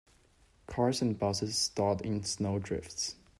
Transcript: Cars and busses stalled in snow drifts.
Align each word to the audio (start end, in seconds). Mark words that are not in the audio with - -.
Cars 0.65 1.03
and 1.03 1.19
busses 1.19 1.55
stalled 1.55 2.01
in 2.01 2.23
snow 2.23 2.57
drifts. 2.57 3.17